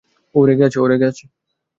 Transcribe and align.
ও 0.35 0.39
রেগে 0.47 0.65
আছে। 0.65 1.25